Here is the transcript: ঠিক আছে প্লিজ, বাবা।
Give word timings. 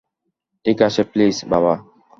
ঠিক 0.65 0.77
আছে 0.81 1.01
প্লিজ, 1.03 1.35
বাবা। 1.49 1.73